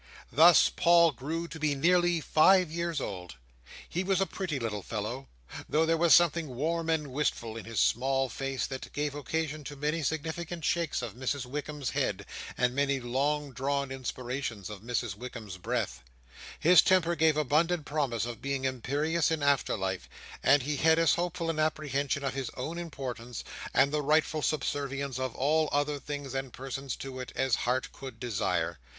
Thus 0.31 0.67
Paul 0.71 1.11
grew 1.11 1.47
to 1.47 1.59
be 1.59 1.75
nearly 1.75 2.21
five 2.21 2.71
years 2.71 2.99
old. 2.99 3.35
He 3.87 4.03
was 4.03 4.19
a 4.19 4.25
pretty 4.25 4.57
little 4.57 4.81
fellow; 4.81 5.27
though 5.69 5.85
there 5.85 5.95
was 5.95 6.15
something 6.15 6.55
wan 6.55 6.89
and 6.89 7.09
wistful 7.09 7.55
in 7.55 7.65
his 7.65 7.79
small 7.79 8.27
face, 8.27 8.65
that 8.65 8.91
gave 8.93 9.13
occasion 9.13 9.63
to 9.65 9.75
many 9.75 10.01
significant 10.01 10.65
shakes 10.65 11.03
of 11.03 11.13
Mrs 11.13 11.45
Wickam's 11.45 11.91
head, 11.91 12.25
and 12.57 12.73
many 12.73 12.99
long 12.99 13.51
drawn 13.51 13.91
inspirations 13.91 14.71
of 14.71 14.81
Mrs 14.81 15.13
Wickam's 15.13 15.57
breath. 15.59 16.01
His 16.59 16.81
temper 16.81 17.13
gave 17.15 17.37
abundant 17.37 17.85
promise 17.85 18.25
of 18.25 18.41
being 18.41 18.65
imperious 18.65 19.29
in 19.29 19.43
after 19.43 19.77
life; 19.77 20.09
and 20.41 20.63
he 20.63 20.77
had 20.77 20.97
as 20.97 21.13
hopeful 21.13 21.47
an 21.51 21.59
apprehension 21.59 22.23
of 22.23 22.33
his 22.33 22.49
own 22.57 22.79
importance, 22.79 23.43
and 23.71 23.91
the 23.91 24.01
rightful 24.01 24.41
subservience 24.41 25.19
of 25.19 25.35
all 25.35 25.69
other 25.71 25.99
things 25.99 26.33
and 26.33 26.51
persons 26.51 26.95
to 26.95 27.19
it, 27.19 27.31
as 27.35 27.53
heart 27.67 27.91
could 27.91 28.19
desire. 28.19 28.79